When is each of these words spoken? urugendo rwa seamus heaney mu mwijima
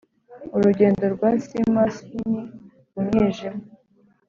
urugendo 0.55 1.03
rwa 1.15 1.31
seamus 1.45 1.95
heaney 2.09 2.47
mu 2.93 3.01
mwijima 3.07 3.61